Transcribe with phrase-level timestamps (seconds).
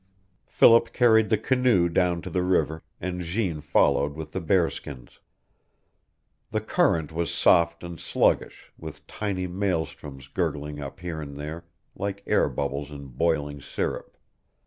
[0.47, 5.19] Philip carried the canoe down to the river, and Jeanne followed with the bearskins.
[6.49, 12.23] The current was soft and sluggish, with tiny maelstroms gurgling up here and there, like
[12.25, 14.17] air bubbles in boiling syrup.